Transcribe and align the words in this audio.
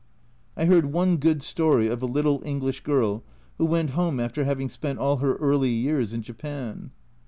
I 0.57 0.65
heard 0.65 0.87
one 0.91 1.17
good 1.17 1.43
story 1.43 1.87
of 1.87 2.01
a 2.01 2.07
little 2.07 2.41
English 2.43 2.79
girl 2.79 3.21
who 3.59 3.65
went 3.67 3.91
home 3.91 4.19
after 4.19 4.45
having 4.45 4.67
spent 4.67 4.97
all 4.97 5.17
her 5.17 5.35
early 5.35 5.69
years 5.69 6.11
in 6.11 6.23
Japan. 6.23 6.89